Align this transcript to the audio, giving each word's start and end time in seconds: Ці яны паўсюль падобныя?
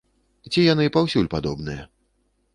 Ці 0.55 0.63
яны 0.73 0.87
паўсюль 0.95 1.31
падобныя? 1.35 1.87